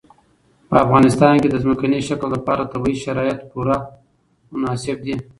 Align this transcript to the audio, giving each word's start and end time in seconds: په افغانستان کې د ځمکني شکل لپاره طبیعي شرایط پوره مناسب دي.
په 0.69 0.75
افغانستان 0.85 1.35
کې 1.41 1.47
د 1.49 1.55
ځمکني 1.63 1.99
شکل 2.09 2.27
لپاره 2.35 2.69
طبیعي 2.73 2.97
شرایط 3.05 3.39
پوره 3.51 3.77
مناسب 4.53 4.97
دي. 5.05 5.15